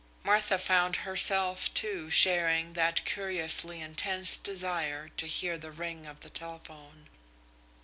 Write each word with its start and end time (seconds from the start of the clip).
Martha 0.23 0.57
found 0.57 0.95
herself, 0.95 1.71
too, 1.75 2.09
sharing 2.09 2.73
that 2.73 3.05
curiously 3.05 3.81
intense 3.81 4.35
desire 4.35 5.09
to 5.09 5.27
hear 5.27 5.59
the 5.59 5.69
ring 5.71 6.07
of 6.07 6.21
the 6.21 6.29
telephone. 6.31 7.07